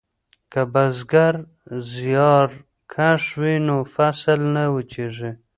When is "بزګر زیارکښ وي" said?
0.73-3.55